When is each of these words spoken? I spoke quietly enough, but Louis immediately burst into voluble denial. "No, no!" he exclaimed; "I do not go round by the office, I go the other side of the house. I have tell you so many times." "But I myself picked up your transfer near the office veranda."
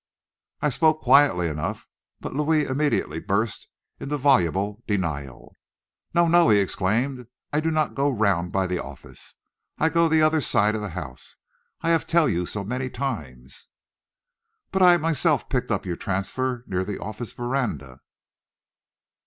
I 0.61 0.69
spoke 0.69 1.01
quietly 1.03 1.47
enough, 1.47 1.87
but 2.19 2.33
Louis 2.35 2.65
immediately 2.65 3.19
burst 3.19 3.67
into 3.99 4.17
voluble 4.17 4.81
denial. 4.87 5.55
"No, 6.11 6.27
no!" 6.27 6.49
he 6.49 6.57
exclaimed; 6.57 7.27
"I 7.53 7.59
do 7.59 7.69
not 7.69 7.93
go 7.93 8.09
round 8.09 8.51
by 8.51 8.65
the 8.65 8.81
office, 8.83 9.35
I 9.77 9.89
go 9.89 10.09
the 10.09 10.23
other 10.23 10.41
side 10.41 10.73
of 10.73 10.81
the 10.81 10.89
house. 10.97 11.37
I 11.81 11.89
have 11.89 12.07
tell 12.07 12.27
you 12.27 12.47
so 12.47 12.63
many 12.63 12.89
times." 12.89 13.67
"But 14.71 14.81
I 14.81 14.97
myself 14.97 15.47
picked 15.49 15.69
up 15.69 15.85
your 15.85 15.97
transfer 15.97 16.63
near 16.65 16.83
the 16.83 16.97
office 16.99 17.33
veranda." 17.33 17.99